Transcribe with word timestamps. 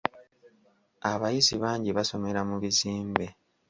Abayizi 1.11 1.55
bangi 1.63 1.89
basomera 1.97 2.41
mu 2.49 2.55
bizimbe. 2.63 3.25